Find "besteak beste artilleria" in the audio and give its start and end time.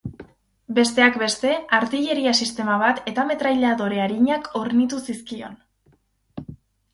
0.77-2.33